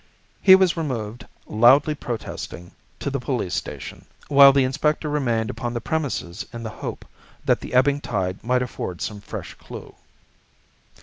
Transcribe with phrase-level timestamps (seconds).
[0.41, 5.79] He was removed, loudly protesting, to the police station, while the inspector remained upon the
[5.79, 7.05] premises in the hope
[7.45, 9.93] that the ebbing tide might afford some fresh clue.